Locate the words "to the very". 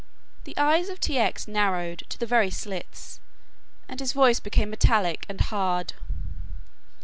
2.09-2.49